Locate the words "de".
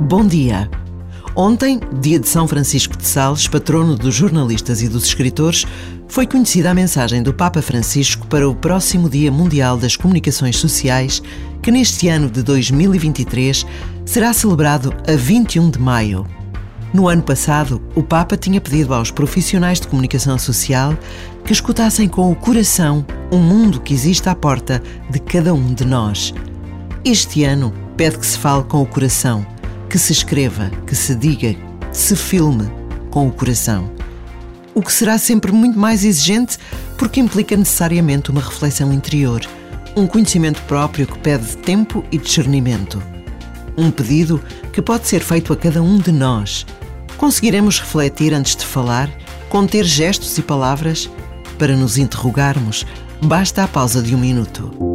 2.18-2.28, 2.96-3.06, 12.30-12.42, 15.70-15.78, 19.78-19.88, 25.08-25.18, 25.72-25.84, 45.98-46.10, 48.56-48.66, 54.02-54.12